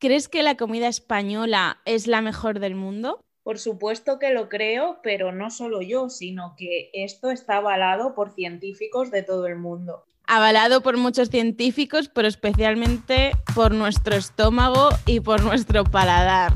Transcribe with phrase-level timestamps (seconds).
[0.00, 3.22] ¿crees que la comida española es la mejor del mundo?
[3.44, 8.32] Por supuesto que lo creo, pero no solo yo, sino que esto está avalado por
[8.32, 10.04] científicos de todo el mundo.
[10.26, 16.52] Avalado por muchos científicos, pero especialmente por nuestro estómago y por nuestro paladar.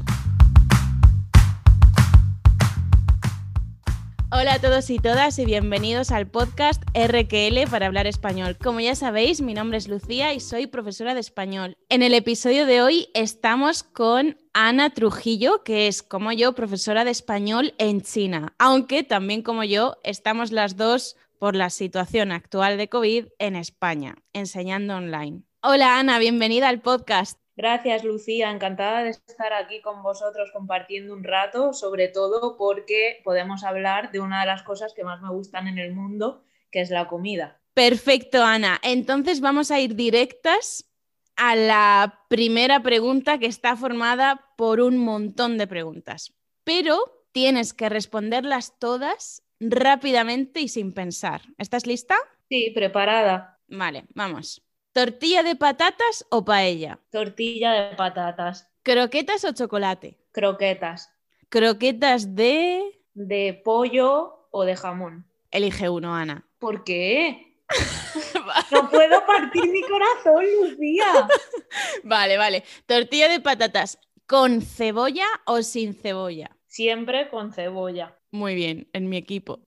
[4.36, 8.58] Hola a todos y todas y bienvenidos al podcast RQL para hablar español.
[8.60, 11.76] Como ya sabéis, mi nombre es Lucía y soy profesora de español.
[11.88, 17.12] En el episodio de hoy estamos con Ana Trujillo, que es como yo profesora de
[17.12, 22.88] español en China, aunque también como yo estamos las dos por la situación actual de
[22.88, 25.44] COVID en España, enseñando online.
[25.62, 27.43] Hola Ana, bienvenida al podcast.
[27.56, 28.50] Gracias, Lucía.
[28.50, 34.20] Encantada de estar aquí con vosotros compartiendo un rato, sobre todo porque podemos hablar de
[34.20, 37.60] una de las cosas que más me gustan en el mundo, que es la comida.
[37.74, 38.80] Perfecto, Ana.
[38.82, 40.90] Entonces vamos a ir directas
[41.36, 46.32] a la primera pregunta que está formada por un montón de preguntas.
[46.64, 51.42] Pero tienes que responderlas todas rápidamente y sin pensar.
[51.58, 52.16] ¿Estás lista?
[52.48, 53.60] Sí, preparada.
[53.68, 54.62] Vale, vamos.
[54.94, 57.00] ¿Tortilla de patatas o paella?
[57.10, 58.70] Tortilla de patatas.
[58.84, 60.20] ¿Croquetas o chocolate?
[60.30, 61.10] Croquetas.
[61.48, 63.02] ¿Croquetas de...?
[63.12, 65.26] De pollo o de jamón.
[65.50, 66.46] Elige uno, Ana.
[66.60, 67.56] ¿Por qué?
[68.70, 71.26] no puedo partir mi corazón, Lucía.
[72.04, 72.62] vale, vale.
[72.86, 76.56] Tortilla de patatas, ¿con cebolla o sin cebolla?
[76.68, 78.16] Siempre con cebolla.
[78.30, 79.64] Muy bien, en mi equipo.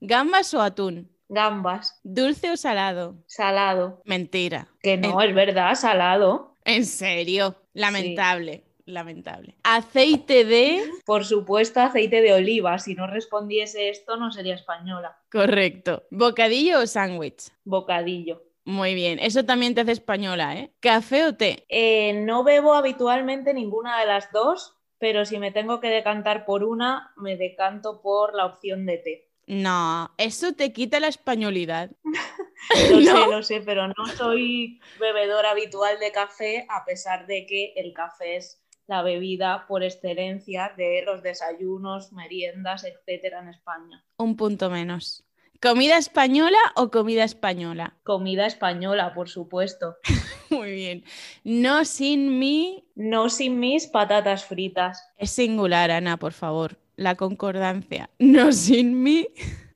[0.00, 1.15] ¿Gambas o atún?
[1.28, 2.00] Gambas.
[2.02, 3.16] ¿Dulce o salado?
[3.26, 4.00] Salado.
[4.04, 4.68] Mentira.
[4.82, 6.54] Que no, es verdad, salado.
[6.64, 8.64] En serio, lamentable.
[8.86, 9.56] Lamentable.
[9.64, 10.80] Aceite de.
[11.04, 12.78] Por supuesto, aceite de oliva.
[12.78, 15.18] Si no respondiese esto, no sería española.
[15.30, 16.04] Correcto.
[16.10, 17.50] ¿Bocadillo o sándwich?
[17.64, 18.42] Bocadillo.
[18.64, 20.72] Muy bien, eso también te hace española, ¿eh?
[20.80, 21.64] ¿Café o té?
[21.68, 26.64] Eh, no bebo habitualmente ninguna de las dos, pero si me tengo que decantar por
[26.64, 29.25] una, me decanto por la opción de té.
[29.46, 31.90] No, eso te quita la españolidad.
[32.90, 37.72] lo sé, lo sé, pero no soy bebedor habitual de café, a pesar de que
[37.76, 44.04] el café es la bebida por excelencia de los desayunos, meriendas, etcétera, en España.
[44.16, 45.24] Un punto menos.
[45.62, 47.96] ¿Comida española o comida española?
[48.02, 49.96] Comida española, por supuesto.
[50.50, 51.04] Muy bien.
[51.44, 52.84] No sin mí.
[52.94, 55.08] No sin mis patatas fritas.
[55.16, 58.10] Es singular, Ana, por favor la concordancia.
[58.18, 59.28] No sin mí.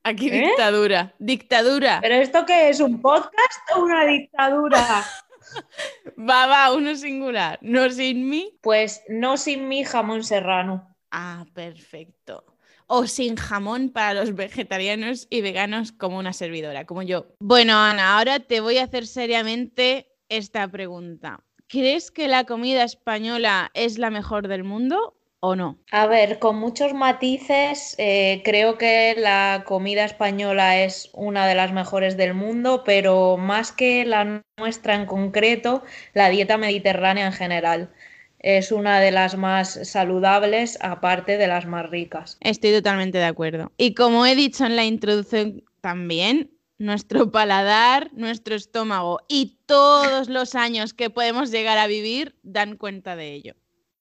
[0.03, 0.49] Aquí ¿Eh?
[0.49, 1.15] dictadura.
[1.19, 1.99] Dictadura.
[2.01, 2.81] ¿Pero esto qué es?
[2.81, 5.05] ¿Un podcast o una dictadura?
[6.19, 7.59] va, va, uno singular.
[7.63, 8.59] No sin mí.
[8.63, 10.97] Pues no sin mí jamón serrano.
[11.11, 12.45] Ah, perfecto.
[12.87, 17.27] O sin jamón para los vegetarianos y veganos como una servidora, como yo.
[17.39, 21.45] Bueno, Ana, ahora te voy a hacer seriamente esta pregunta.
[21.69, 25.79] ¿Crees que la comida española es la mejor del mundo o no?
[25.91, 31.73] A ver, con muchos matices, eh, creo que la comida española es una de las
[31.73, 35.83] mejores del mundo, pero más que la nuestra en concreto,
[36.15, 37.91] la dieta mediterránea en general.
[38.39, 42.39] Es una de las más saludables, aparte de las más ricas.
[42.41, 43.73] Estoy totalmente de acuerdo.
[43.77, 50.55] Y como he dicho en la introducción también, nuestro paladar, nuestro estómago y todos los
[50.55, 53.55] años que podemos llegar a vivir dan cuenta de ello.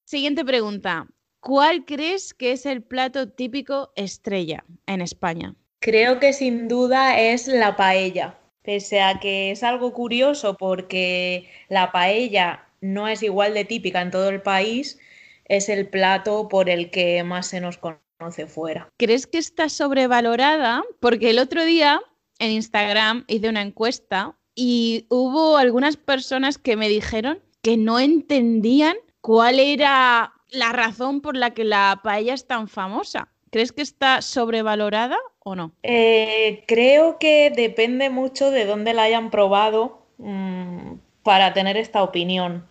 [0.05, 1.07] Siguiente pregunta.
[1.39, 5.55] ¿Cuál crees que es el plato típico estrella en España?
[5.79, 11.91] Creo que sin duda es la paella, pese a que es algo curioso porque la
[11.93, 14.99] paella no es igual de típica en todo el país,
[15.45, 18.89] es el plato por el que más se nos conoce fuera.
[18.97, 20.83] ¿Crees que está sobrevalorada?
[20.99, 22.01] Porque el otro día
[22.39, 28.97] en Instagram hice una encuesta y hubo algunas personas que me dijeron que no entendían
[29.21, 33.29] cuál era la razón por la que la paella es tan famosa.
[33.51, 35.71] ¿Crees que está sobrevalorada o no?
[35.83, 40.93] Eh, creo que depende mucho de dónde la hayan probado mm,
[41.23, 42.67] para tener esta opinión.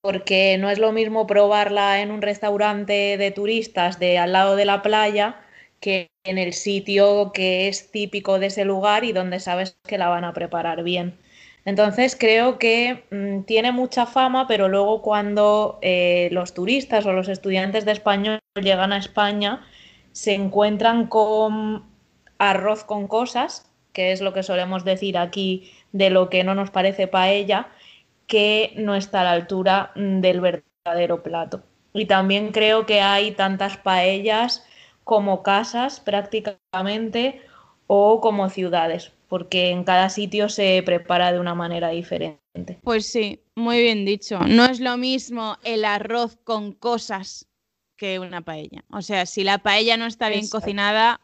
[0.00, 4.64] Porque no es lo mismo probarla en un restaurante de turistas de al lado de
[4.64, 5.40] la playa
[5.80, 10.08] que en el sitio que es típico de ese lugar y donde sabes que la
[10.08, 11.18] van a preparar bien.
[11.66, 17.28] Entonces creo que mm, tiene mucha fama, pero luego cuando eh, los turistas o los
[17.28, 19.66] estudiantes de español llegan a España,
[20.12, 21.84] se encuentran con
[22.38, 26.70] arroz con cosas, que es lo que solemos decir aquí de lo que no nos
[26.70, 27.68] parece paella,
[28.28, 31.64] que no está a la altura mm, del verdadero plato.
[31.92, 34.64] Y también creo que hay tantas paellas
[35.02, 37.42] como casas prácticamente
[37.88, 42.78] o como ciudades porque en cada sitio se prepara de una manera diferente.
[42.82, 44.38] Pues sí, muy bien dicho.
[44.40, 47.46] No es lo mismo el arroz con cosas
[47.96, 48.84] que una paella.
[48.90, 51.20] O sea, si la paella no está bien cocinada,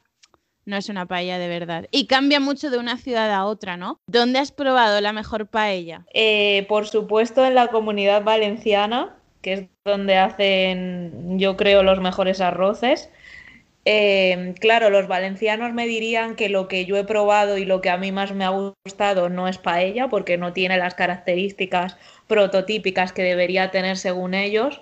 [0.65, 1.87] no es una paella de verdad.
[1.91, 4.01] Y cambia mucho de una ciudad a otra, ¿no?
[4.07, 6.07] ¿Dónde has probado la mejor paella?
[6.15, 12.41] Eh, por supuesto en la comunidad valenciana, que es donde hacen, yo creo, los mejores
[12.41, 13.11] arroces.
[13.85, 17.91] Eh, claro, los valencianos me dirían que lo que yo he probado y lo que
[17.91, 21.97] a mí más me ha gustado no es paella, porque no tiene las características
[22.29, 24.81] prototípicas que debería tener según ellos.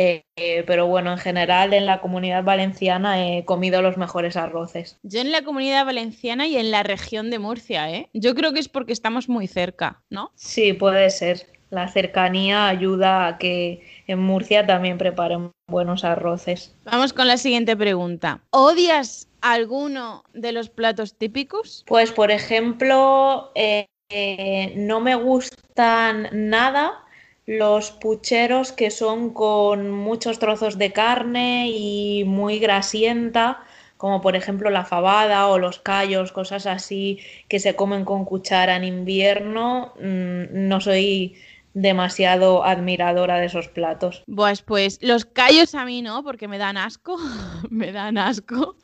[0.00, 0.22] Eh,
[0.66, 4.96] pero bueno, en general en la comunidad valenciana he comido los mejores arroces.
[5.02, 8.08] Yo en la comunidad valenciana y en la región de Murcia, ¿eh?
[8.12, 10.30] Yo creo que es porque estamos muy cerca, ¿no?
[10.36, 11.57] Sí, puede ser.
[11.70, 16.74] La cercanía ayuda a que en Murcia también preparen buenos arroces.
[16.84, 18.40] Vamos con la siguiente pregunta.
[18.50, 21.84] ¿Odias alguno de los platos típicos?
[21.86, 23.86] Pues por ejemplo, eh,
[24.76, 27.04] no me gustan nada
[27.44, 33.60] los pucheros que son con muchos trozos de carne y muy grasienta,
[33.96, 38.76] como por ejemplo la fabada o los callos, cosas así que se comen con cuchara
[38.76, 41.36] en invierno, mm, no soy
[41.74, 44.22] demasiado admiradora de esos platos.
[44.34, 47.16] Pues, pues los callos a mí no, porque me dan asco,
[47.70, 48.76] me dan asco,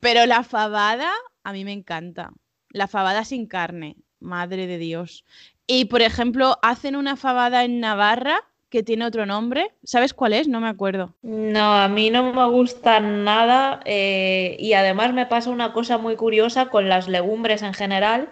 [0.00, 1.12] pero la fabada
[1.44, 2.32] a mí me encanta.
[2.70, 5.24] La fabada sin carne, madre de Dios.
[5.66, 9.72] Y por ejemplo, hacen una fabada en Navarra que tiene otro nombre.
[9.82, 10.48] ¿Sabes cuál es?
[10.48, 11.14] No me acuerdo.
[11.22, 16.16] No, a mí no me gusta nada eh, y además me pasa una cosa muy
[16.16, 18.28] curiosa con las legumbres en general,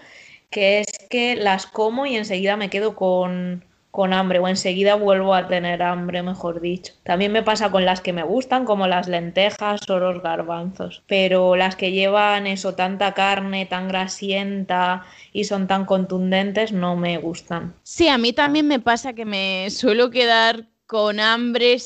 [0.51, 5.35] que es que las como y enseguida me quedo con, con hambre o enseguida vuelvo
[5.35, 6.93] a tener hambre, mejor dicho.
[7.03, 11.57] También me pasa con las que me gustan, como las lentejas o los garbanzos, pero
[11.57, 17.75] las que llevan eso, tanta carne, tan grasienta y son tan contundentes, no me gustan.
[17.83, 21.77] Sí, a mí también me pasa que me suelo quedar con hambre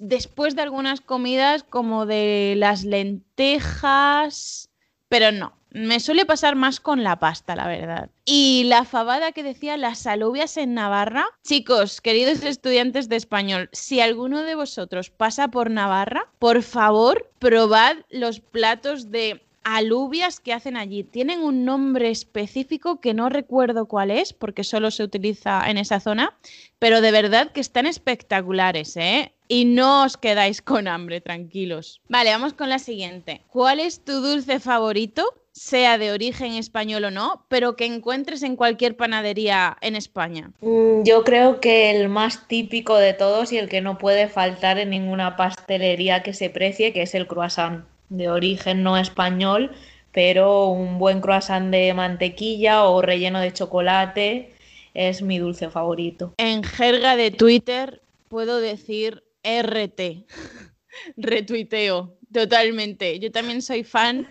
[0.00, 4.70] después de algunas comidas como de las lentejas,
[5.08, 8.08] pero no, me suele pasar más con la pasta, la verdad.
[8.24, 11.26] Y la fabada que decía las alubias en Navarra.
[11.44, 17.96] Chicos, queridos estudiantes de español, si alguno de vosotros pasa por Navarra, por favor, probad
[18.08, 21.02] los platos de alubias que hacen allí.
[21.04, 26.00] Tienen un nombre específico que no recuerdo cuál es, porque solo se utiliza en esa
[26.00, 26.38] zona,
[26.78, 29.34] pero de verdad que están espectaculares, ¿eh?
[29.48, 32.00] Y no os quedáis con hambre, tranquilos.
[32.08, 33.42] Vale, vamos con la siguiente.
[33.48, 35.34] ¿Cuál es tu dulce favorito?
[35.56, 40.50] Sea de origen español o no, pero que encuentres en cualquier panadería en España?
[40.60, 44.78] Mm, yo creo que el más típico de todos y el que no puede faltar
[44.78, 49.72] en ninguna pastelería que se precie, que es el croissant, de origen no español,
[50.12, 54.52] pero un buen croissant de mantequilla o relleno de chocolate
[54.92, 56.34] es mi dulce favorito.
[56.36, 60.26] En jerga de Twitter puedo decir RT,
[61.16, 63.18] retuiteo totalmente.
[63.18, 64.30] Yo también soy fan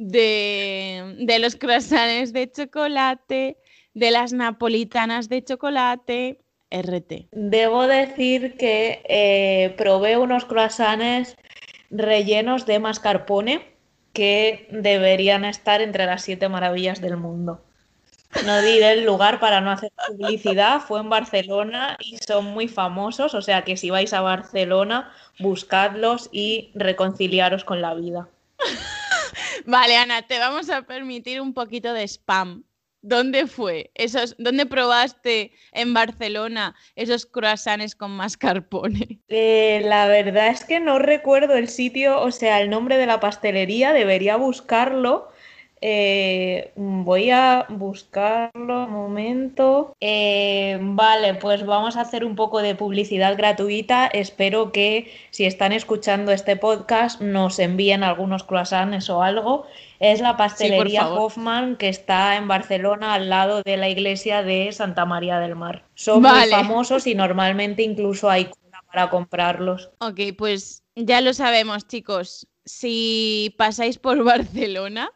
[0.00, 3.58] de, los croissants de chocolate,
[3.92, 7.28] de las napolitanas de chocolate, RT.
[7.32, 11.36] Debo decir que eh, probé unos croissants
[11.90, 13.66] rellenos de mascarpone
[14.14, 17.62] que deberían estar entre las siete maravillas del mundo.
[18.46, 23.34] No diré el lugar para no hacer publicidad, fue en Barcelona y son muy famosos,
[23.34, 28.28] o sea que si vais a Barcelona, buscadlos y reconciliaros con la vida.
[29.66, 32.64] Vale, Ana, te vamos a permitir un poquito de spam.
[33.02, 33.90] ¿Dónde fue?
[33.94, 39.20] Esos, ¿Dónde probaste en Barcelona esos croissants con mascarpone?
[39.28, 43.18] Eh, la verdad es que no recuerdo el sitio, o sea, el nombre de la
[43.18, 45.29] pastelería, debería buscarlo,
[45.82, 49.96] eh, voy a buscarlo un momento.
[50.00, 54.06] Eh, vale, pues vamos a hacer un poco de publicidad gratuita.
[54.06, 59.66] Espero que si están escuchando este podcast nos envíen algunos croissants o algo.
[60.00, 65.04] Es la pastelería Hoffman que está en Barcelona al lado de la iglesia de Santa
[65.04, 65.84] María del Mar.
[65.94, 68.50] Son muy famosos y normalmente incluso hay
[68.90, 69.90] para comprarlos.
[70.00, 72.46] Ok, pues ya lo sabemos chicos.
[72.64, 75.10] Si pasáis por Barcelona,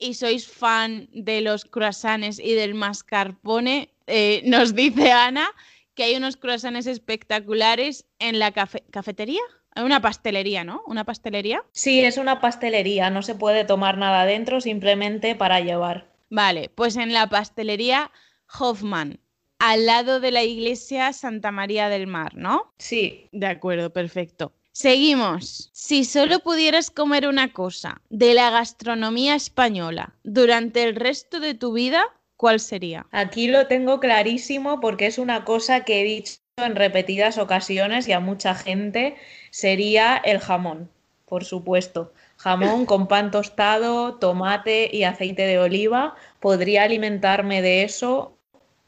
[0.00, 5.48] y sois fan de los croissants y del mascarpone, eh, nos dice Ana
[5.94, 9.42] que hay unos croissants espectaculares en la cafetería.
[9.76, 10.82] Una pastelería, ¿no?
[10.86, 11.62] ¿Una pastelería?
[11.72, 16.10] Sí, es una pastelería, no se puede tomar nada dentro, simplemente para llevar.
[16.28, 18.10] Vale, pues en la pastelería
[18.58, 19.20] Hoffman,
[19.58, 22.72] al lado de la iglesia Santa María del Mar, ¿no?
[22.78, 23.28] Sí.
[23.30, 24.52] De acuerdo, perfecto.
[24.72, 25.70] Seguimos.
[25.72, 31.72] Si solo pudieras comer una cosa de la gastronomía española durante el resto de tu
[31.72, 32.04] vida,
[32.36, 33.06] ¿cuál sería?
[33.10, 38.12] Aquí lo tengo clarísimo porque es una cosa que he dicho en repetidas ocasiones y
[38.12, 39.16] a mucha gente,
[39.50, 40.90] sería el jamón,
[41.26, 42.12] por supuesto.
[42.36, 46.14] Jamón con pan tostado, tomate y aceite de oliva.
[46.38, 48.38] Podría alimentarme de eso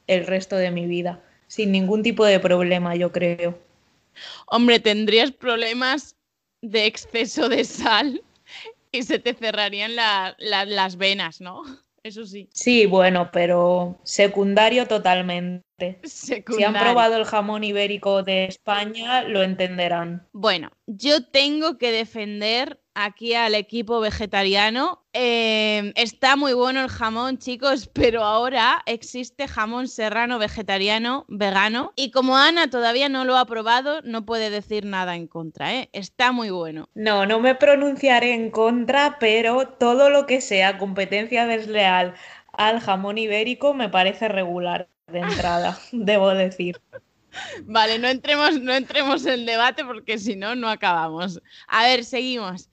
[0.07, 3.59] el resto de mi vida, sin ningún tipo de problema, yo creo.
[4.47, 6.16] Hombre, tendrías problemas
[6.61, 8.23] de exceso de sal
[8.90, 11.62] y se te cerrarían las venas, ¿no?
[12.04, 12.49] Eso sí.
[12.52, 16.00] Sí, bueno, pero secundario totalmente.
[16.02, 20.28] Si han probado el jamón ibérico de España, lo entenderán.
[20.33, 25.03] Bueno, yo tengo que defender aquí al equipo vegetariano.
[25.13, 31.93] Em, está muy bueno el jamón, chicos, pero ahora existe jamón serrano vegetariano, vegano.
[31.97, 35.89] Y como Ana todavía no lo ha probado, no puede decir nada en contra, ¿eh?
[35.93, 36.89] Está muy bueno.
[36.95, 42.15] No, no me pronunciaré en contra, pero todo lo que sea competencia desleal
[42.53, 46.81] al jamón ibérico me parece regular de entrada, debo decir.
[47.63, 51.41] Vale, no entremos, no entremos en el debate porque si no, no acabamos.
[51.67, 52.69] A ver, seguimos.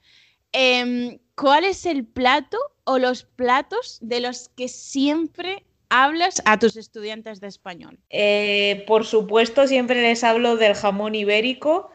[0.52, 6.76] Em, ¿Cuál es el plato o los platos de los que siempre hablas a tus
[6.76, 7.98] estudiantes de español?
[8.10, 11.92] Eh, por supuesto, siempre les hablo del jamón ibérico,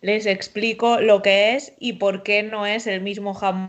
[0.00, 3.68] les explico lo que es y por qué no es el mismo jamón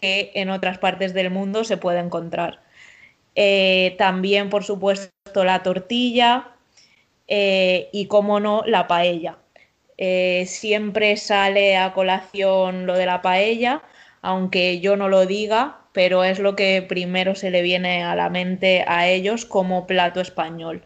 [0.00, 2.62] que en otras partes del mundo se puede encontrar.
[3.34, 6.52] Eh, también, por supuesto, la tortilla
[7.26, 9.38] eh, y, como no, la paella.
[9.98, 13.82] Eh, siempre sale a colación lo de la paella,
[14.22, 18.30] aunque yo no lo diga, pero es lo que primero se le viene a la
[18.30, 20.82] mente a ellos como plato español.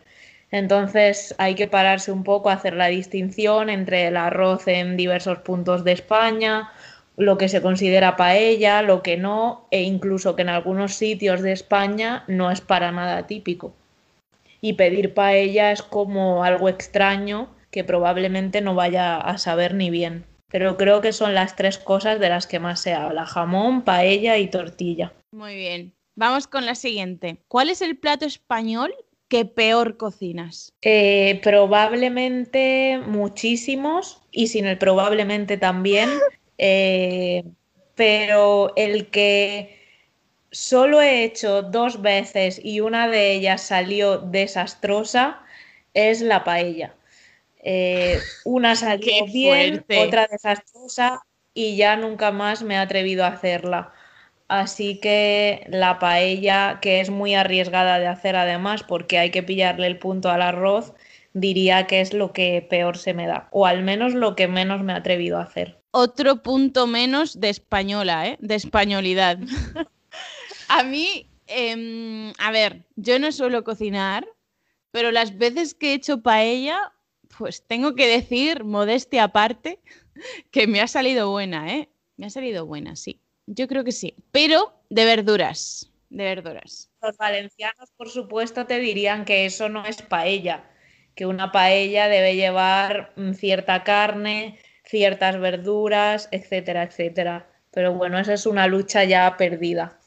[0.51, 5.39] Entonces hay que pararse un poco a hacer la distinción entre el arroz en diversos
[5.39, 6.71] puntos de España,
[7.17, 11.53] lo que se considera paella, lo que no, e incluso que en algunos sitios de
[11.53, 13.75] España no es para nada típico.
[14.63, 20.25] Y pedir paella es como algo extraño que probablemente no vaya a saber ni bien.
[20.49, 24.37] Pero creo que son las tres cosas de las que más se habla, jamón, paella
[24.37, 25.13] y tortilla.
[25.33, 25.95] Muy bien.
[26.15, 27.39] Vamos con la siguiente.
[27.49, 28.95] ¿Cuál es el plato español
[29.29, 30.75] que peor cocinas?
[30.83, 36.09] Eh, probablemente muchísimos y sin el probablemente también.
[36.65, 37.43] Eh,
[37.97, 39.81] pero el que
[40.53, 45.41] solo he hecho dos veces y una de ellas salió desastrosa
[45.95, 46.95] es la paella.
[47.63, 51.23] Eh, una salió bien, otra desastrosa
[51.55, 53.93] y ya nunca más me he atrevido a hacerla.
[54.49, 59.87] Así que la paella, que es muy arriesgada de hacer además porque hay que pillarle
[59.87, 60.93] el punto al arroz,
[61.33, 64.83] diría que es lo que peor se me da, o al menos lo que menos
[64.83, 65.79] me he atrevido a hacer.
[65.93, 68.37] Otro punto menos de española, ¿eh?
[68.41, 69.39] de españolidad.
[70.69, 74.27] a mí, em, a ver, yo no suelo cocinar,
[74.91, 76.93] pero las veces que he hecho paella
[77.37, 79.81] pues tengo que decir, modestia aparte,
[80.51, 81.89] que me ha salido buena, ¿eh?
[82.17, 83.21] Me ha salido buena, sí.
[83.47, 84.15] Yo creo que sí.
[84.31, 86.91] Pero de verduras, de verduras.
[87.01, 90.65] Los valencianos, por supuesto, te dirían que eso no es paella,
[91.15, 97.49] que una paella debe llevar mm, cierta carne, ciertas verduras, etcétera, etcétera.
[97.71, 99.99] Pero bueno, esa es una lucha ya perdida.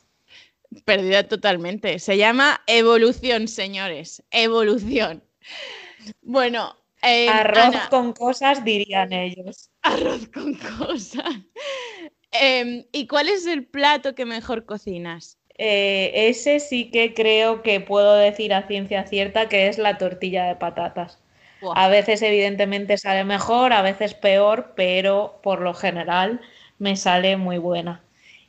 [0.84, 2.00] Perdida totalmente.
[2.00, 4.24] Se llama evolución, señores.
[4.30, 5.24] Evolución.
[6.22, 6.76] Bueno,
[7.30, 9.70] Arroz con cosas, dirían ellos.
[9.82, 11.36] Arroz con cosas.
[12.32, 15.38] Em, ¿Y cuál es el plato que mejor cocinas?
[15.58, 20.46] Eh, ese sí que creo que puedo decir a ciencia cierta que es la tortilla
[20.46, 21.22] de patatas.
[21.74, 26.42] A veces evidentemente sale mejor, a veces peor, pero por lo general
[26.78, 28.04] me sale muy buena.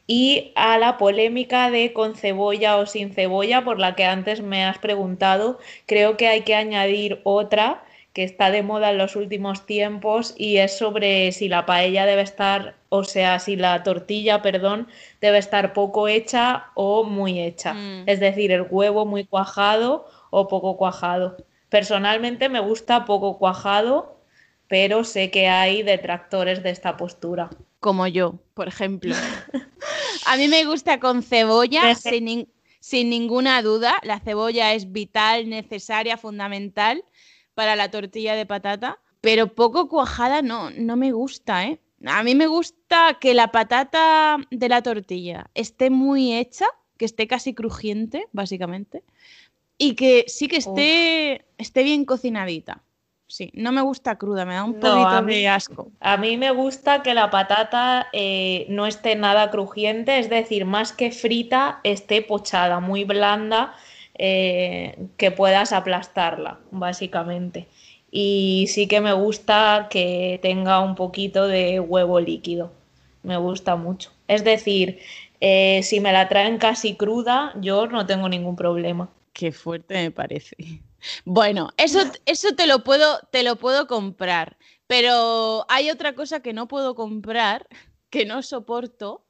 [0.07, 4.65] Y a la polémica de con cebolla o sin cebolla, por la que antes me
[4.65, 7.86] has preguntado, creo que hay que añadir otra
[8.17, 12.23] que está de moda en los últimos tiempos y es sobre si la paella debe
[12.23, 14.89] estar, o sea, si la tortilla, perdón,
[15.21, 17.75] debe estar poco hecha o muy hecha.
[17.75, 18.05] Mm.
[18.07, 21.37] Es decir, el huevo muy cuajado o poco cuajado.
[21.69, 24.19] Personalmente me gusta poco cuajado,
[24.67, 27.51] pero sé que hay detractores de esta postura.
[27.81, 29.15] Como yo, por ejemplo.
[30.27, 32.49] A mí me gusta con cebolla, sin,
[32.81, 34.01] sin ninguna duda.
[34.05, 37.05] La cebolla es vital, necesaria, fundamental
[37.57, 41.81] para la tortilla de patata, pero poco cuajada no, no me gusta, ¿eh?
[42.05, 46.67] A mí me gusta que la patata de la tortilla esté muy hecha,
[46.99, 49.03] que esté casi crujiente, básicamente,
[49.79, 52.83] y que sí que esté, esté bien cocinadita.
[53.27, 53.51] sí.
[53.55, 55.91] No me gusta cruda, me da un poquito de asco.
[56.01, 60.93] A mí me gusta que la patata eh, no esté nada crujiente, es decir, más
[60.93, 63.75] que frita, esté pochada, muy blanda,
[64.19, 67.69] eh, que puedas aplastarla, básicamente.
[68.11, 72.73] Y sí que me gusta que tenga un poquito de huevo líquido.
[73.23, 74.11] Me gusta mucho.
[74.29, 75.01] Es decir,
[75.41, 79.11] eh, si me la traen casi cruda, yo no tengo ningún problema.
[79.33, 80.57] Qué fuerte me parece.
[81.25, 84.57] Bueno, eso, eso te, lo puedo, te lo puedo comprar,
[84.87, 87.69] pero hay otra cosa que no puedo comprar,
[88.11, 89.25] que no soporto,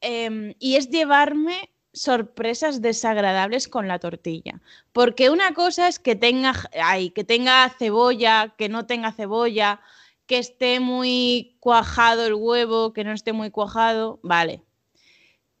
[0.00, 4.60] em, y es llevarme sorpresas desagradables con la tortilla.
[4.92, 9.80] Porque una cosa es que tenga, ay, que tenga cebolla, que no tenga cebolla,
[10.26, 14.62] que esté muy cuajado el huevo, que no esté muy cuajado, vale.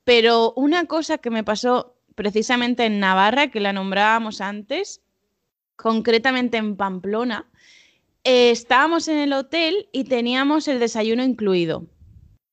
[0.04, 5.00] Pero una cosa que me pasó precisamente en Navarra, que la nombrábamos antes,
[5.76, 7.46] concretamente en Pamplona,
[8.24, 11.86] eh, estábamos en el hotel y teníamos el desayuno incluido,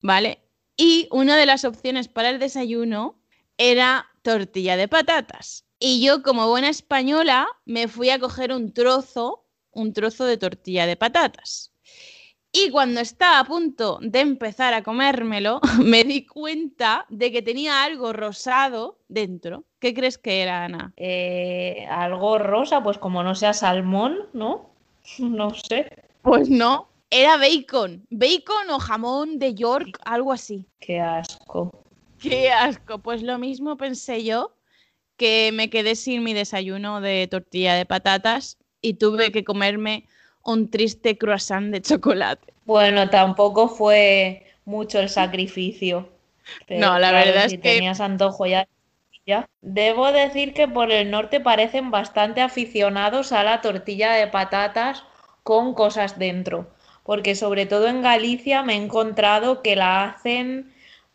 [0.01, 0.39] ¿vale?
[0.77, 3.19] Y una de las opciones para el desayuno
[3.71, 5.65] era tortilla de patatas.
[5.79, 10.85] Y yo, como buena española, me fui a coger un trozo, un trozo de tortilla
[10.85, 11.71] de patatas.
[12.51, 17.83] Y cuando estaba a punto de empezar a comérmelo, me di cuenta de que tenía
[17.83, 19.63] algo rosado dentro.
[19.79, 20.93] ¿Qué crees que era, Ana?
[20.97, 24.69] Eh, algo rosa, pues como no sea salmón, ¿no?
[25.19, 25.89] No sé.
[26.21, 28.05] Pues no, era bacon.
[28.09, 30.65] Bacon o jamón de York, algo así.
[30.79, 31.82] Qué asco.
[32.23, 32.99] Qué asco.
[32.99, 34.55] Pues lo mismo pensé yo,
[35.17, 40.05] que me quedé sin mi desayuno de tortilla de patatas y tuve que comerme
[40.43, 42.53] un triste croissant de chocolate.
[42.65, 46.09] Bueno, tampoco fue mucho el sacrificio.
[46.69, 48.67] no, la verdad es que tenías antojo ya,
[49.25, 49.49] ya.
[49.61, 55.03] Debo decir que por el norte parecen bastante aficionados a la tortilla de patatas
[55.43, 60.72] con cosas dentro, porque sobre todo en Galicia me he encontrado que la hacen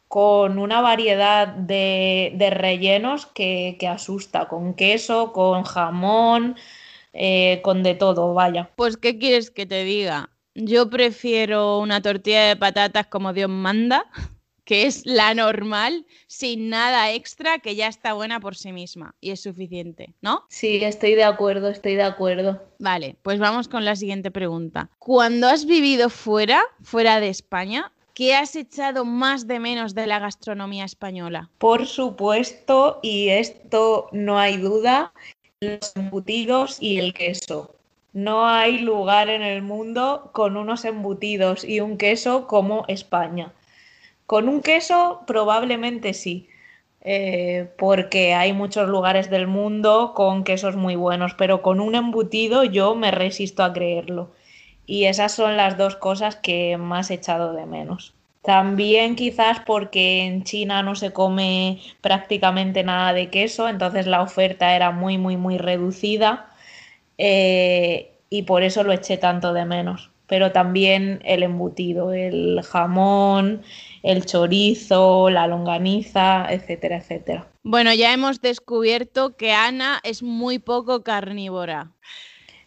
[0.08, 6.56] con una variedad de, de rellenos que, que asusta, con queso, con jamón,
[7.12, 8.70] eh, con de todo, vaya.
[8.76, 10.30] Pues, ¿qué quieres que te diga?
[10.54, 14.06] Yo prefiero una tortilla de patatas como Dios manda,
[14.64, 19.30] que es la normal, sin nada extra, que ya está buena por sí misma y
[19.30, 20.44] es suficiente, ¿no?
[20.48, 22.62] Sí, estoy de acuerdo, estoy de acuerdo.
[22.78, 24.90] Vale, pues vamos con la siguiente pregunta.
[24.98, 30.18] Cuando has vivido fuera, fuera de España, ¿qué has echado más de menos de la
[30.18, 31.50] gastronomía española?
[31.58, 35.12] Por supuesto, y esto no hay duda,
[35.60, 37.76] los embutidos y el queso.
[38.12, 43.52] No hay lugar en el mundo con unos embutidos y un queso como España.
[44.26, 46.48] Con un queso probablemente sí,
[47.02, 52.64] eh, porque hay muchos lugares del mundo con quesos muy buenos, pero con un embutido
[52.64, 54.32] yo me resisto a creerlo.
[54.88, 58.14] Y esas son las dos cosas que más he echado de menos.
[58.40, 64.74] También quizás porque en China no se come prácticamente nada de queso, entonces la oferta
[64.74, 66.48] era muy, muy, muy reducida
[67.18, 70.10] eh, y por eso lo eché tanto de menos.
[70.26, 73.60] Pero también el embutido, el jamón,
[74.02, 77.46] el chorizo, la longaniza, etcétera, etcétera.
[77.62, 81.92] Bueno, ya hemos descubierto que Ana es muy poco carnívora.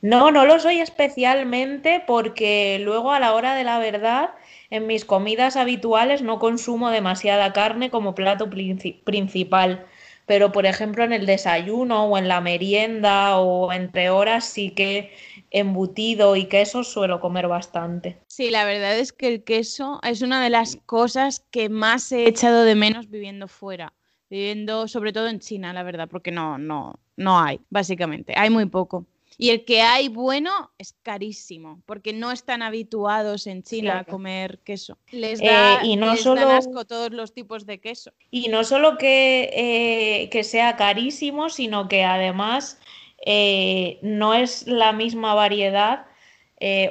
[0.02, 4.32] No, no lo soy especialmente porque luego a la hora de la verdad
[4.72, 9.86] en mis comidas habituales no consumo demasiada carne como plato principal,
[10.26, 15.12] pero por ejemplo en el desayuno o en la merienda o entre horas sí que
[15.52, 18.22] embutido y queso suelo comer bastante.
[18.28, 22.28] Sí, la verdad es que el queso es una de las cosas que más he
[22.28, 23.94] echado de menos viviendo fuera
[24.32, 28.66] viviendo sobre todo en China, la verdad, porque no, no, no hay, básicamente, hay muy
[28.66, 29.06] poco.
[29.42, 34.60] Y el que hay bueno es carísimo, porque no están habituados en China a comer
[34.60, 35.00] queso.
[35.10, 38.12] Les, da, eh, y no solo, asco todos los tipos de queso.
[38.30, 42.80] Y no solo que, eh, que sea carísimo, sino que además
[43.26, 46.06] eh, no es la misma variedad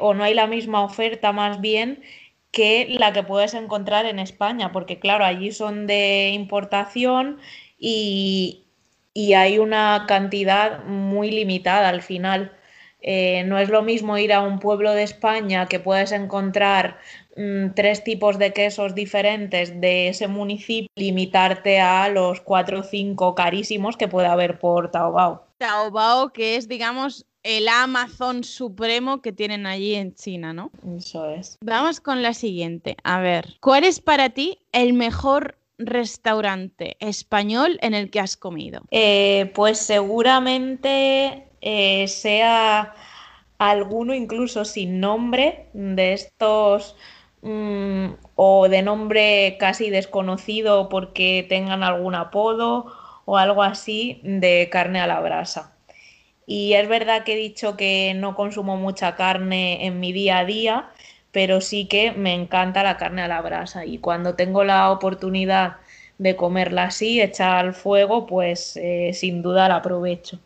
[0.00, 2.02] o no hay la misma oferta más bien
[2.50, 7.38] que la que puedes encontrar en España, porque claro, allí son de importación
[7.78, 8.64] y,
[9.14, 12.52] y hay una cantidad muy limitada al final.
[13.02, 16.98] Eh, no es lo mismo ir a un pueblo de España que puedes encontrar
[17.36, 23.34] mm, tres tipos de quesos diferentes de ese municipio, limitarte a los cuatro o cinco
[23.34, 25.46] carísimos que puede haber por Taobao.
[25.56, 30.70] Taobao, que es, digamos, el Amazon supremo que tienen allí en China, ¿no?
[30.96, 31.58] Eso es.
[31.62, 32.96] Vamos con la siguiente.
[33.02, 38.82] A ver, ¿cuál es para ti el mejor restaurante español en el que has comido?
[38.90, 42.94] Eh, pues seguramente eh, sea
[43.58, 46.96] alguno incluso sin nombre de estos
[47.42, 52.86] mm, o de nombre casi desconocido porque tengan algún apodo
[53.26, 55.76] o algo así de carne a la brasa.
[56.46, 60.44] Y es verdad que he dicho que no consumo mucha carne en mi día a
[60.44, 60.90] día,
[61.32, 65.76] pero sí que me encanta la carne a la brasa y cuando tengo la oportunidad
[66.18, 70.38] de comerla así, hecha al fuego, pues eh, sin duda la aprovecho.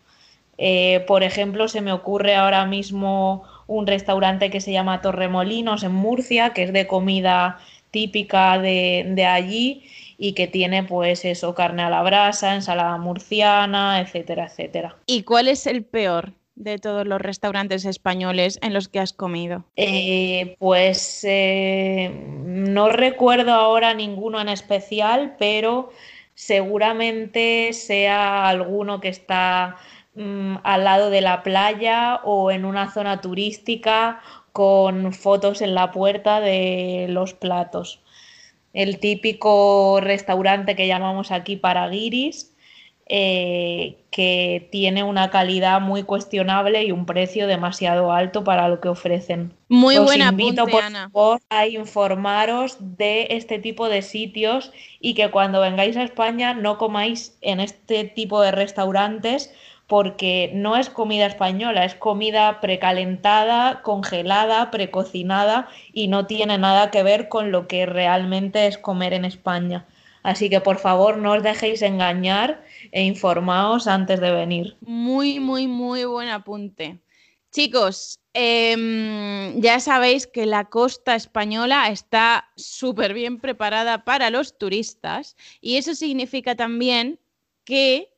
[0.57, 5.93] Eh, por ejemplo, se me ocurre ahora mismo un restaurante que se llama Torremolinos en
[5.93, 7.59] Murcia, que es de comida
[7.91, 9.85] típica de, de allí
[10.17, 14.97] y que tiene pues eso, carne a la brasa, ensalada murciana, etcétera, etcétera.
[15.07, 16.33] ¿Y cuál es el peor?
[16.57, 19.65] De todos los restaurantes españoles en los que has comido?
[19.77, 22.11] Eh, pues eh,
[22.45, 25.91] no recuerdo ahora ninguno en especial, pero
[26.35, 29.77] seguramente sea alguno que está
[30.15, 34.21] mm, al lado de la playa o en una zona turística
[34.53, 38.01] con fotos en la puerta de los platos.
[38.73, 42.54] El típico restaurante que llamamos aquí para guiris,
[43.07, 48.89] eh, que tiene una calidad muy cuestionable y un precio demasiado alto para lo que
[48.89, 49.53] ofrecen.
[49.69, 55.31] Muy Os buena invito, por favor, a informaros de este tipo de sitios y que
[55.31, 59.53] cuando vengáis a España no comáis en este tipo de restaurantes
[59.87, 67.03] porque no es comida española, es comida precalentada, congelada, precocinada y no tiene nada que
[67.03, 69.85] ver con lo que realmente es comer en España.
[70.25, 74.67] Así que por favor no os dejéis engañar e informaos antes de venir.
[74.81, 76.99] Muy, muy, muy buen apunte.
[77.53, 85.37] Chicos, em, ya sabéis que la costa española está súper bien preparada para los turistas
[85.61, 87.21] y eso significa también
[87.65, 88.11] que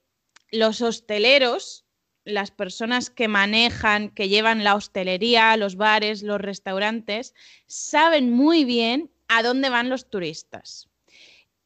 [0.53, 1.85] los hosteleros,
[2.25, 7.35] las personas que manejan, que llevan la hostelería, los bares, los restaurantes,
[7.66, 10.88] saben muy bien a dónde van los turistas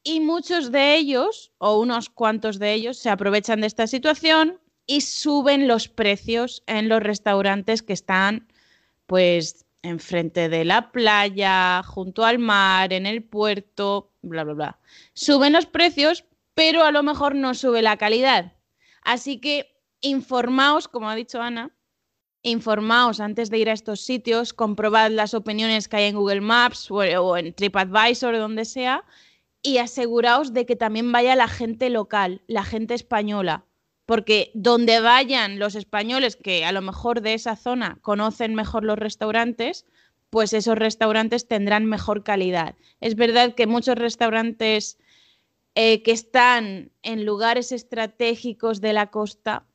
[0.03, 5.03] y muchos de ellos, o unos cuantos de ellos, se aprovechan de esta situación y
[5.03, 8.49] suben los precios en los restaurantes que están,
[9.07, 14.79] pues, enfrente de la playa, junto al mar, en el puerto, bla, bla, bla.
[15.15, 18.53] Suben los precios, pero a lo mejor no sube la calidad.
[19.03, 21.71] Así que informaos, como ha dicho Ana,
[22.43, 26.91] informaos antes de ir a estos sitios, comprobad las opiniones que hay en Google Maps
[26.91, 29.05] o, en TripAdvisor donde sea
[29.63, 33.65] y aseguraos de que también vaya la gente local, la gente española,
[34.07, 38.99] porque donde vayan los españoles que a lo mejor de esa zona conocen mejor los
[38.99, 39.87] restaurantes,
[40.31, 42.77] pues esos restaurantes tendrán mejor calidad.
[43.01, 44.99] Es verdad que muchos restaurantes
[45.75, 49.67] eh, que están en lugares estratégicos de la costa,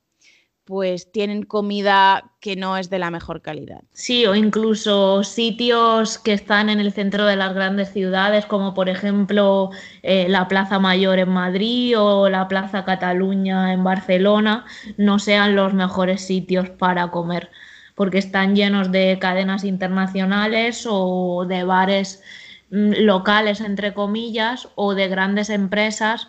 [0.65, 3.83] pues tienen comida que no es de la mejor calidad.
[3.93, 8.89] Sí, o incluso sitios que están en el centro de las grandes ciudades, como por
[8.89, 9.69] ejemplo
[10.01, 14.65] eh, la Plaza Mayor en Madrid o la Plaza Cataluña en Barcelona,
[14.97, 17.51] no sean los mejores sitios para comer,
[17.93, 22.23] porque están llenos de cadenas internacionales o de bares
[22.71, 26.27] mm, locales, entre comillas, o de grandes empresas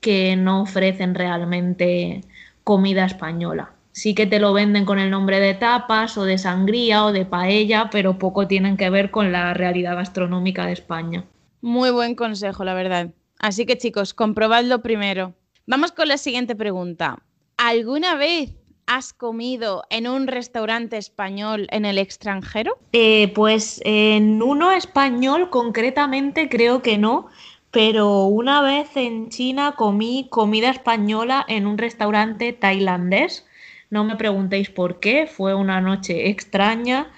[0.00, 2.22] que no ofrecen realmente
[2.64, 7.06] comida española sí que te lo venden con el nombre de tapas o de sangría
[7.06, 11.24] o de paella, pero poco tienen que ver con la realidad gastronómica de España.
[11.62, 13.14] Muy buen consejo, la verdad.
[13.38, 15.32] Así que chicos, comprobadlo primero.
[15.66, 17.22] Vamos con la siguiente pregunta.
[17.56, 18.52] ¿Alguna vez
[18.86, 22.78] has comido en un restaurante español en el extranjero?
[22.92, 27.28] Eh, pues en uno español concretamente creo que no,
[27.70, 33.46] pero una vez en China comí comida española en un restaurante tailandés
[33.90, 37.10] no me preguntéis por qué, fue una noche extraña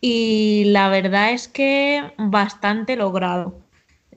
[0.00, 3.60] y la verdad es que bastante logrado.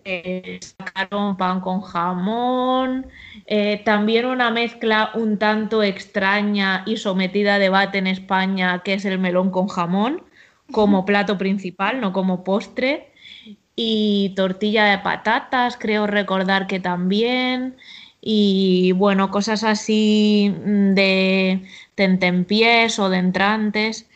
[0.09, 3.07] Eh, sacaron pan con jamón,
[3.45, 9.03] eh, también una mezcla un tanto extraña y sometida a debate en España, que es
[9.03, 10.23] el melón con jamón,
[10.71, 13.11] como plato principal, no como postre,
[13.75, 17.75] y tortilla de patatas, creo recordar que también,
[18.21, 21.63] y bueno, cosas así de
[21.95, 24.09] tentempiés o de entrantes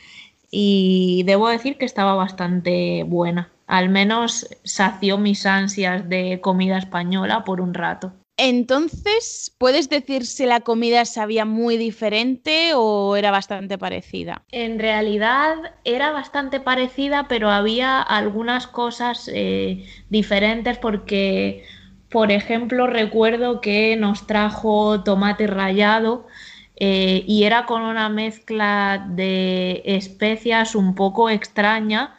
[0.51, 3.51] y debo decir que estaba bastante buena.
[3.67, 8.11] Al menos sació mis ansias de comida española por un rato.
[8.43, 14.41] Entonces, ¿puedes decir si la comida sabía muy diferente o era bastante parecida?
[14.51, 21.65] En realidad era bastante parecida, pero había algunas cosas eh, diferentes porque,
[22.11, 26.27] por ejemplo, recuerdo que nos trajo tomate rallado
[26.75, 32.17] eh, y era con una mezcla de especias un poco extraña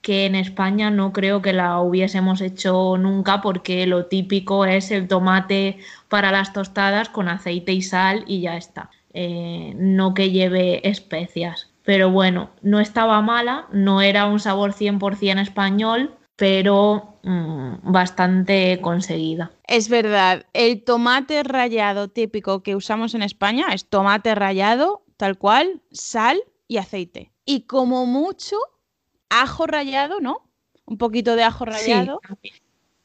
[0.00, 5.08] que en España no creo que la hubiésemos hecho nunca porque lo típico es el
[5.08, 5.78] tomate
[6.08, 8.90] para las tostadas con aceite y sal y ya está.
[9.12, 11.70] Eh, no que lleve especias.
[11.84, 19.52] Pero bueno, no estaba mala, no era un sabor 100% español, pero mm, bastante conseguida.
[19.66, 25.80] Es verdad, el tomate rallado típico que usamos en España es tomate rallado, tal cual,
[25.92, 27.30] sal y aceite.
[27.44, 28.56] Y como mucho,
[29.28, 30.50] ajo rallado, ¿no?
[30.86, 32.20] Un poquito de ajo rallado.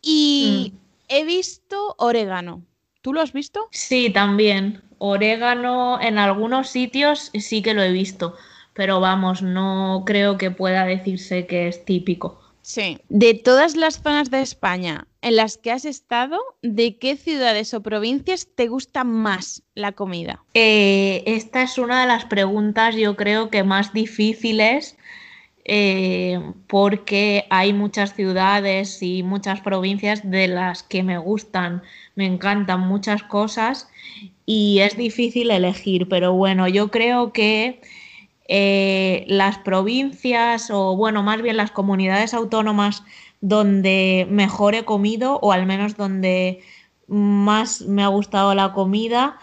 [0.01, 0.77] y mm.
[1.09, 2.63] he visto orégano.
[3.01, 3.67] ¿Tú lo has visto?
[3.71, 4.81] Sí, también.
[4.97, 8.35] Orégano en algunos sitios sí que lo he visto,
[8.73, 12.41] pero vamos, no creo que pueda decirse que es típico.
[12.61, 12.99] Sí.
[13.09, 17.81] De todas las zonas de España en las que has estado, ¿de qué ciudades o
[17.81, 20.43] provincias te gusta más la comida?
[20.53, 24.95] Eh, esta es una de las preguntas, yo creo que más difíciles.
[25.71, 31.83] Eh, porque hay muchas ciudades y muchas provincias de las que me gustan,
[32.15, 33.87] me encantan muchas cosas
[34.47, 37.81] y es difícil elegir, pero bueno, yo creo que
[38.51, 43.03] eh, las provincias o bueno, más bien las comunidades autónomas
[43.41, 46.63] donde mejor he comido o al menos donde
[47.07, 49.37] más me ha gustado la comida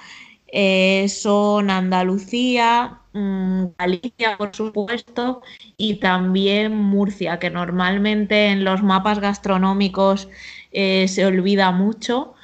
[0.48, 5.42] eh, son Andalucía, mm, Galicia, por supuesto,
[5.76, 10.28] y también Murcia, que normalmente en los mapas gastronómicos
[10.72, 12.34] eh, se olvida mucho,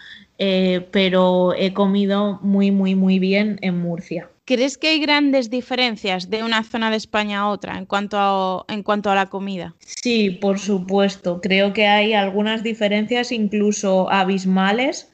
[0.93, 4.32] pero he comido muy, muy, muy bien en Murcia.
[4.45, 8.65] ¿Crees que hay grandes diferencias de una zona de España a otra en cuanto a,
[8.73, 9.77] en cuanto a la comida?
[9.79, 11.41] Sí, por supuesto.
[11.41, 15.09] Creo que hay algunas diferencias incluso abismales.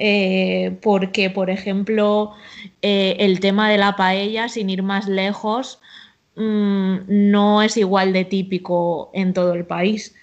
[0.00, 2.32] Eh, porque, por ejemplo,
[2.82, 5.80] eh, el tema de la paella, sin ir más lejos,
[6.36, 10.14] mm, no es igual de típico en todo el país.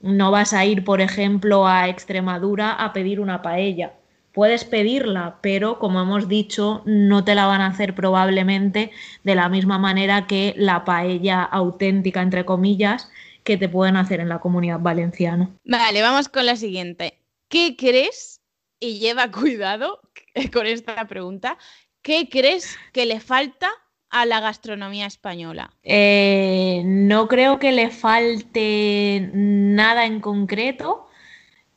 [0.00, 3.92] No vas a ir, por ejemplo, a Extremadura a pedir una paella
[4.32, 8.90] Puedes pedirla, pero como hemos dicho, no te la van a hacer probablemente
[9.24, 13.10] de la misma manera que la paella auténtica, entre comillas,
[13.44, 15.50] que te pueden hacer en la comunidad valenciana.
[15.64, 17.18] Vale, vamos con la siguiente.
[17.48, 18.40] ¿Qué crees,
[18.80, 20.00] y lleva cuidado
[20.52, 21.58] con esta pregunta,
[22.00, 23.70] qué crees que le falta
[24.08, 25.74] a la gastronomía española?
[25.82, 31.06] Eh, no creo que le falte nada en concreto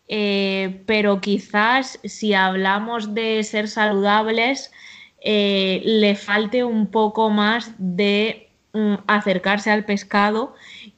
[0.08, 4.72] eh, pero quizás si hablamos de ser saludables,
[5.22, 10.56] eh, le falte un poco más de mm, acercarse al pescado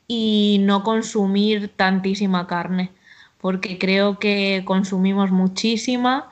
[0.08, 2.92] y no consumir tantísima carne,
[3.40, 6.30] porque creo que consumimos muchísima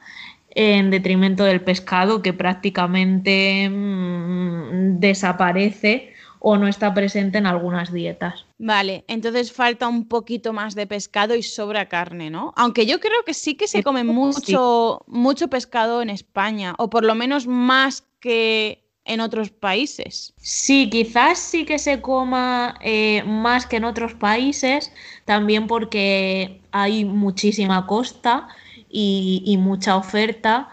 [0.49, 8.44] en detrimento del pescado que prácticamente mm, desaparece o no está presente en algunas dietas.
[8.57, 12.53] Vale, entonces falta un poquito más de pescado y sobra carne, ¿no?
[12.55, 17.03] Aunque yo creo que sí que se come mucho, mucho pescado en España, o por
[17.03, 20.33] lo menos más que en otros países.
[20.37, 24.91] Sí, quizás sí que se coma eh, más que en otros países,
[25.25, 28.47] también porque hay muchísima costa
[28.89, 30.69] y, y mucha oferta,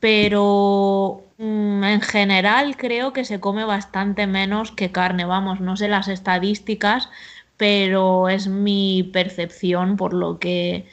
[0.00, 6.08] pero en general creo que se come bastante menos que carne, vamos, no sé las
[6.08, 7.10] estadísticas,
[7.56, 10.86] pero es mi percepción por lo que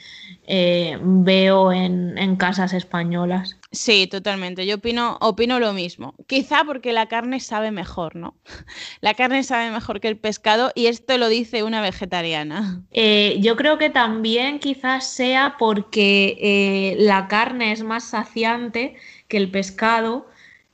[0.46, 3.56] eh, veo en, casas españolas.
[3.70, 4.66] Sí, totalmente.
[4.66, 6.14] Yo opino, opino lo mismo.
[6.26, 8.34] Quizá porque la carne sabe mejor, ¿no?
[9.00, 12.82] La carne sabe mejor que el pescado y esto lo dice una vegetariana.
[12.90, 18.96] Eh, yo creo que también quizás sea porque eh, la carne es más saciante
[19.28, 20.26] que el pescado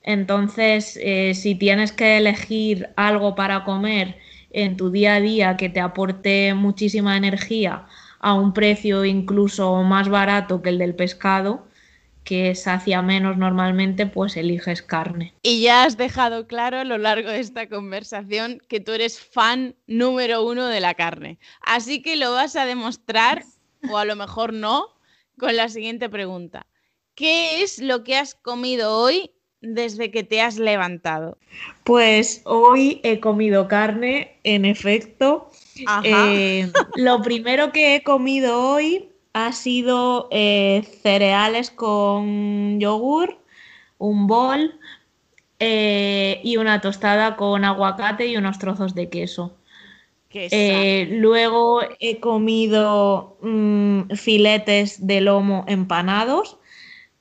[0.03, 4.17] entonces, eh, si tienes que elegir algo para comer
[4.49, 7.85] en tu día a día que te aporte muchísima energía
[8.19, 11.65] a un precio incluso más barato que el del pescado,
[12.23, 15.33] que sacia menos normalmente, pues eliges carne.
[15.41, 19.75] Y ya has dejado claro a lo largo de esta conversación que tú eres fan
[19.87, 21.39] número uno de la carne.
[21.61, 23.43] Así que lo vas a demostrar,
[23.89, 24.85] o a lo mejor no,
[25.39, 26.67] con la siguiente pregunta.
[27.15, 31.37] ¿Qué es lo que has comido hoy desde que te has levantado?
[31.83, 35.49] Pues hoy he comido carne, en efecto.
[36.03, 43.37] Eh, lo primero que he comido hoy ha sido eh, cereales con yogur,
[43.97, 44.79] un bol
[45.59, 49.57] eh, y una tostada con aguacate y unos trozos de queso.
[51.09, 56.57] luego he comido mm, filetes de lomo empanados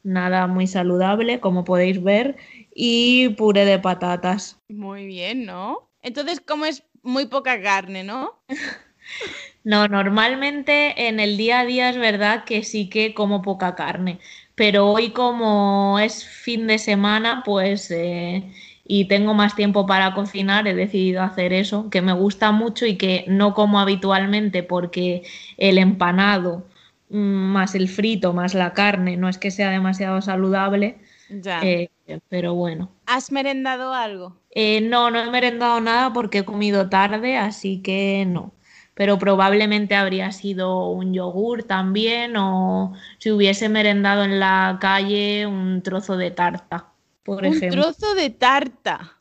[0.03, 2.37] nada muy saludable, como podéis ver.
[2.75, 4.59] y puré de patatas.
[4.69, 5.89] Muy bien, ¿no?
[6.03, 8.39] Entonces comes muy poca carne, ¿no?
[9.65, 14.19] no, normalmente en el día a día es verdad que sí que como poca carne,
[14.55, 17.91] pero hoy como es fin de semana, pues...
[17.91, 18.53] Eh,
[18.93, 22.97] y tengo más tiempo para cocinar, he decidido hacer eso, que me gusta mucho y
[22.97, 25.23] que no como habitualmente porque
[25.59, 26.65] el empanado
[27.11, 30.99] más el frito más la carne no es que sea demasiado saludable.
[31.29, 31.61] Ya.
[31.63, 31.91] Eh,
[32.29, 32.91] pero bueno.
[33.07, 34.37] ¿Has merendado algo?
[34.51, 38.53] Eh, no, no he merendado nada porque he comido tarde, así que no.
[38.95, 45.83] Pero probablemente habría sido un yogur también o si hubiese merendado en la calle un
[45.83, 46.89] trozo de tarta,
[47.23, 49.17] por un trozo de tarta.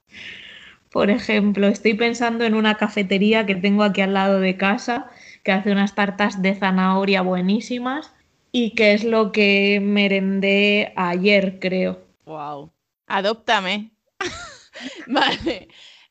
[0.92, 5.12] Por ejemplo, estoy pensando en una cafetería que tengo aquí al lado de casa
[5.44, 8.14] que hace unas tartas de zanahoria buenísimas
[8.52, 12.02] y que es lo que merendé ayer, creo.
[12.26, 12.72] Wow.
[13.08, 13.92] Adóptame.
[15.08, 15.68] vale.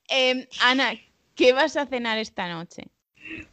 [0.08, 0.92] Em, Ana,
[1.34, 2.88] ¿qué vas a cenar esta noche?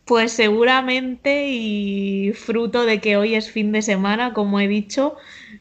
[0.06, 5.16] Pues seguramente y fruto de que hoy es fin de semana, como he dicho,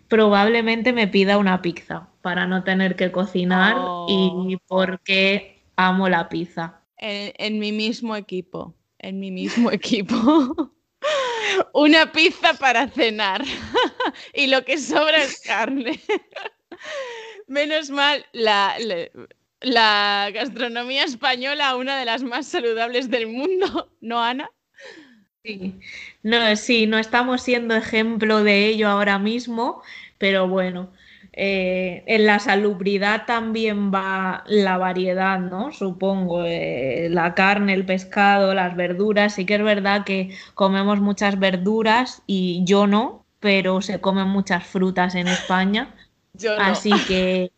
[0.09, 3.77] probablemente me pida una pizza para no tener que cocinar
[4.09, 4.59] y oh.
[4.66, 6.81] porque amo la pizza.
[6.96, 10.72] En, mi mismo equipo, en mi mismo equipo.
[11.72, 13.44] una pizza para cenar
[14.34, 16.00] y lo que sobra es carne.
[17.46, 18.74] Menos mal, la,
[19.60, 24.50] la, gastronomía española, una de las más saludables del mundo, ¿no, Ana?
[25.44, 25.78] Sí,
[26.22, 29.82] no, sí, no estamos siendo ejemplo de ello ahora mismo,
[30.16, 30.90] pero bueno,
[31.37, 35.73] eh, en la salubridad también va la variedad, ¿no?
[35.73, 41.40] Supongo, eh, la carne, el pescado, las verduras, sí que es verdad que comemos muchas
[41.40, 45.94] verduras y yo no, pero se comen muchas frutas en España.
[46.59, 47.53] Así que,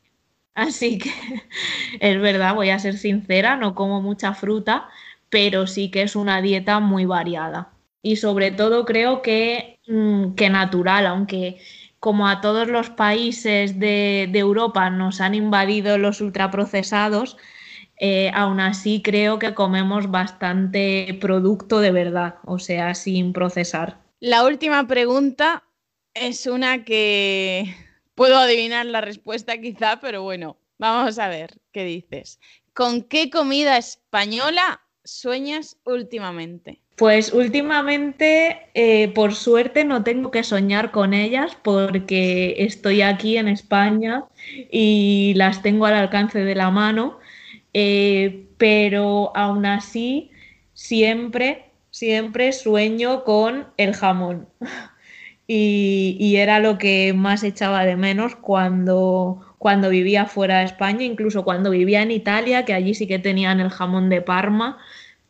[0.54, 1.10] así que
[2.00, 4.88] es verdad, voy a ser sincera, no como mucha fruta,
[5.30, 7.72] pero sí que es una dieta muy variada.
[8.02, 11.58] Y sobre todo creo que, mm, que natural, aunque
[12.06, 17.36] como a todos los países de, Europa nos han invadido los ultraprocesados,
[17.98, 23.98] eh, aún así creo que comemos bastante producto de verdad, o sea, sin procesar.
[24.20, 25.64] La última pregunta
[26.14, 27.74] es una que
[28.16, 32.38] Puedo adivinar la respuesta quizá, pero bueno, vamos a ver qué dices.
[32.72, 36.80] ¿Con qué comida española sueñas últimamente?
[36.96, 43.48] Pues últimamente, eh, por suerte, no tengo que soñar con ellas porque estoy aquí en
[43.48, 44.24] España
[44.70, 47.18] y las tengo al alcance de la mano,
[47.74, 50.30] eh, pero aún así
[50.72, 54.48] siempre, siempre sueño con el jamón.
[55.46, 61.44] y, era lo que más echaba de menos cuando, cuando vivía fuera de España, incluso
[61.44, 64.78] cuando vivía en Italia, que allí sí que tenían el jamón de Parma,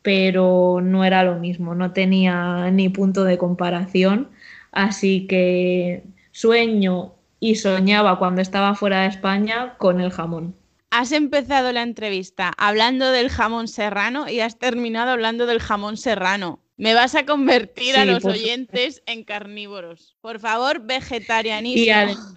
[0.02, 4.30] pero no era lo mismo, no tenía ni punto de comparación.
[4.72, 10.54] Así que sueño y soñaba cuando estaba fuera de España con el jamón.
[10.90, 16.60] Has empezado la entrevista hablando del jamón serrano y has terminado hablando del jamón serrano.
[16.76, 20.14] Me vas a convertir a los oyentes en carnívoros.
[20.20, 21.84] Por favor, vegetarianismo.
[21.84, 22.34] Y además,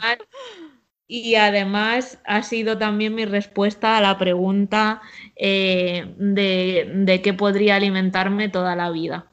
[1.12, 5.02] y además ha sido también mi respuesta a la pregunta
[5.36, 9.26] eh, de, qué podría alimentarme toda la vida.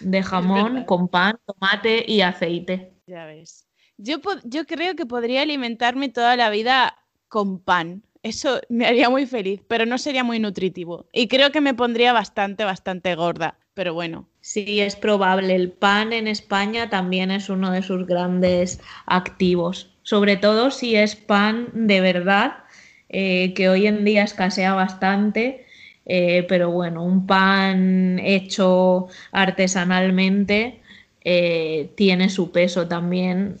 [0.00, 2.94] De jamón con pan, tomate y aceite.
[3.06, 3.68] Ya ves.
[3.98, 6.96] Yo, yo creo que podría alimentarme toda la vida
[7.28, 8.02] con pan.
[8.22, 11.06] Eso me haría muy feliz, pero no sería muy nutritivo.
[11.12, 13.58] Y creo que me pondría bastante, bastante gorda.
[13.74, 15.54] Pero bueno, Sí, es probable.
[15.54, 21.14] El pan en España también es uno de sus grandes activos, sobre todo si es
[21.14, 22.64] pan de verdad,
[23.10, 25.66] eh, que hoy en día escasea bastante,
[26.04, 30.80] eh, pero bueno, un pan hecho artesanalmente
[31.20, 33.58] eh, tiene su peso también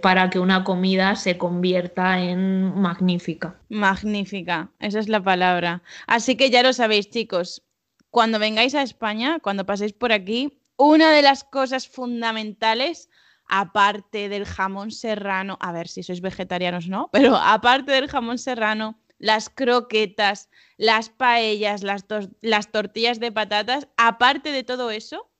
[0.00, 3.56] para que una comida se convierta en magnífica.
[3.68, 5.82] Magnífica, esa es la palabra.
[6.06, 7.64] Así que ya lo sabéis, chicos,
[8.10, 13.10] cuando vengáis a España, cuando paséis por aquí, una de las cosas fundamentales,
[13.48, 19.00] aparte del jamón serrano, a ver si sois vegetarianos no, pero aparte del jamón serrano,
[19.18, 22.06] las croquetas, las paellas, las,
[22.40, 25.30] las tortillas de patatas, aparte de todo eso,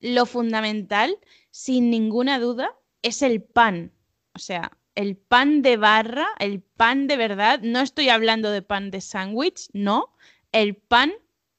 [0.00, 1.16] lo fundamental,
[1.50, 3.92] sin ninguna duda, es el pan.
[4.34, 8.90] O sea, el pan de barra, el pan de verdad, no estoy hablando de pan
[8.90, 10.12] de sándwich, no,
[10.50, 11.12] el pan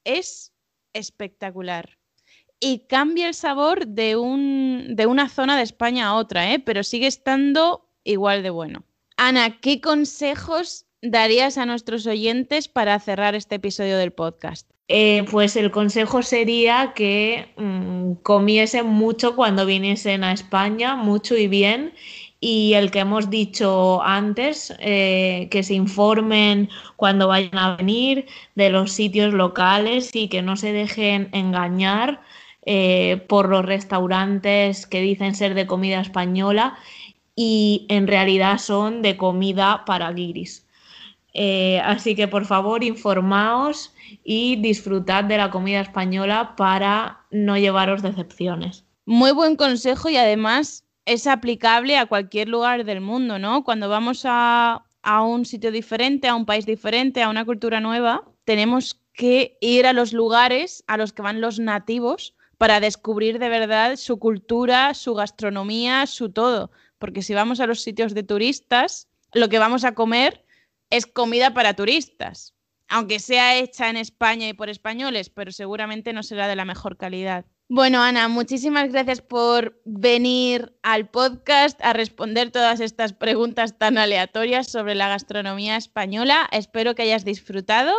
[0.04, 0.52] es
[0.92, 1.99] espectacular.
[2.60, 6.58] Y cambia el sabor de, un, de una zona de España a otra, ¿eh?
[6.58, 8.84] pero sigue estando igual de bueno.
[9.16, 14.70] Ana, ¿qué consejos darías a nuestros oyentes para cerrar este episodio del podcast?
[14.88, 21.46] Eh, pues el consejo sería que mm, comiesen mucho cuando viniesen a España, mucho y
[21.46, 21.94] bien,
[22.40, 28.70] y el que hemos dicho antes, eh, que se informen cuando vayan a venir de
[28.70, 32.20] los sitios locales y que no se dejen engañar
[32.66, 36.76] eh, por los restaurantes que dicen ser de comida española
[37.34, 40.66] y en realidad son de comida para guiris.
[41.32, 43.94] Eh, así que por favor informaos
[44.24, 48.84] y disfrutad de la comida española para no llevaros decepciones.
[49.06, 53.64] Muy buen consejo y además es aplicable a cualquier lugar del mundo, ¿no?
[53.64, 54.84] Cuando vamos a,
[55.24, 59.92] un sitio diferente, a un país diferente, a una cultura nueva, tenemos que ir a
[59.92, 65.14] los lugares a los que van los nativos para descubrir de verdad su cultura, su
[65.14, 66.70] gastronomía, su todo.
[66.98, 70.44] Porque si vamos a los sitios de turistas, lo que vamos a comer
[70.90, 72.52] es comida para turistas.
[72.86, 76.98] Aunque sea hecha en España y por españoles, pero seguramente no será de la mejor
[76.98, 77.46] calidad.
[77.70, 84.70] Bueno, Ana, muchísimas gracias por venir al podcast a responder todas estas preguntas tan aleatorias
[84.70, 86.46] sobre la gastronomía española.
[86.52, 87.94] Espero que hayas disfrutado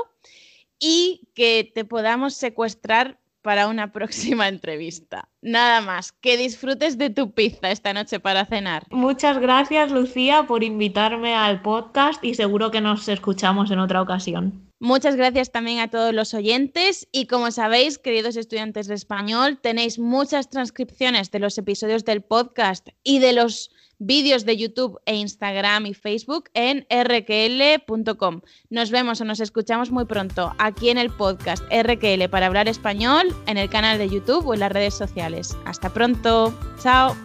[0.77, 5.29] y que te podamos secuestrar para una próxima entrevista.
[5.41, 8.85] Nada más, que disfrutes de tu pizza esta noche para cenar.
[8.91, 14.71] Muchas gracias, Lucía, por invitarme al podcast y seguro que nos escuchamos en otra ocasión.
[14.83, 19.99] Muchas gracias también a todos los oyentes y como sabéis, queridos estudiantes de español, tenéis
[19.99, 23.69] muchas transcripciones de los episodios del podcast y de los
[24.01, 28.41] vídeos de YouTube e Instagram y Facebook en rql.com.
[28.69, 33.33] Nos vemos o nos escuchamos muy pronto aquí en el podcast RQL para hablar español,
[33.45, 35.55] en el canal de YouTube o en las redes sociales.
[35.65, 36.53] Hasta pronto.
[36.81, 37.15] Chao.